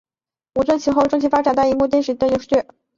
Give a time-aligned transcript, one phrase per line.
[0.55, 2.73] 吴尊其后发展重心转战大银幕拍摄电影和电视剧。